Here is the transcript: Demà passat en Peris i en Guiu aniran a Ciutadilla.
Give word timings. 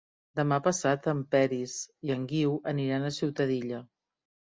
Demà 0.37 0.57
passat 0.67 1.09
en 1.11 1.19
Peris 1.35 1.75
i 2.09 2.13
en 2.15 2.23
Guiu 2.31 2.55
aniran 2.73 3.05
a 3.05 3.13
Ciutadilla. 3.19 3.83